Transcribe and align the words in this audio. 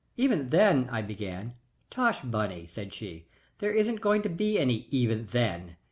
"Even 0.17 0.49
then" 0.49 0.89
I 0.91 1.03
began. 1.03 1.53
"Tush, 1.91 2.21
Bunny," 2.21 2.65
said 2.65 2.91
she. 2.91 3.27
"There 3.59 3.71
isn't 3.71 4.01
going 4.01 4.23
to 4.23 4.29
be 4.29 4.57
any 4.57 4.87
even 4.89 5.27
then. 5.27 5.75